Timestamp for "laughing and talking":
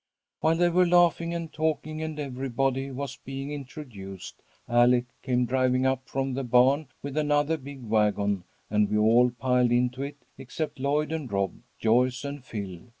0.87-2.01